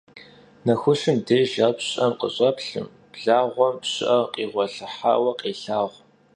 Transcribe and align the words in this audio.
Nexuşım 0.65 1.17
dêjj 1.27 1.53
ar 1.67 1.73
pşı'em 1.77 2.13
khış'eplhım, 2.19 2.87
blağuem 3.13 3.75
pşı'er 3.83 4.25
khiğuelhıhaue 4.33 5.31
khêlhağu. 5.39 5.89